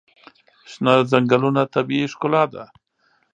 شنه 0.71 0.93
ځنګلونه 1.11 1.61
طبیعي 1.73 2.05
ښکلا 2.13 2.43
ده. 2.53 2.63